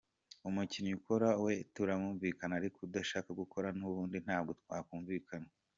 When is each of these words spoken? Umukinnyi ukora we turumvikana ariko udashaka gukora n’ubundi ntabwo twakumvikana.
Umukinnyi 0.47 0.91
ukora 0.99 1.29
we 1.43 1.53
turumvikana 1.73 2.53
ariko 2.59 2.77
udashaka 2.87 3.29
gukora 3.41 3.67
n’ubundi 3.77 4.17
ntabwo 4.25 4.51
twakumvikana. 4.61 5.49